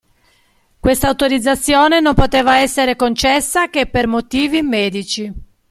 Quest'autorizzazione 0.79 1.99
non 1.99 2.15
poteva 2.15 2.57
essere 2.57 2.95
concessa 2.95 3.69
che 3.69 3.85
per 3.85 4.07
motivi 4.07 4.63
medici. 4.63 5.31